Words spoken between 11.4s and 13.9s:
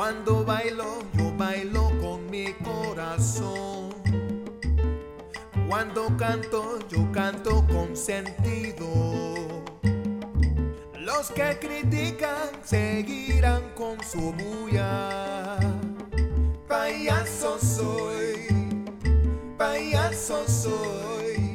critican seguirán